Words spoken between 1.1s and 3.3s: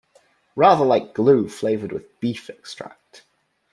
glue flavoured with beef extract.